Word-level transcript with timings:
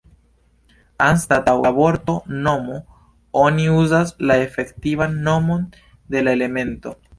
Anstataŭ 1.07 1.53
la 1.65 1.71
vorto 1.75 2.15
"nomo" 2.47 2.79
oni 3.43 3.69
uzas 3.83 4.15
la 4.27 4.41
efektivan 4.49 5.17
nomon 5.31 5.71
de 6.17 6.27
la 6.27 6.37
elemento. 6.41 6.99